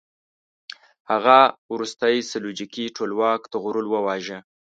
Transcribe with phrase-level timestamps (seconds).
[1.11, 1.39] هغه
[1.73, 4.39] وروستی سلجوقي ټولواک طغرل وواژه.